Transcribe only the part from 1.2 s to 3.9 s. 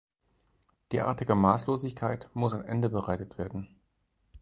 Maßlosigkeit muss ein Ende bereitet werden.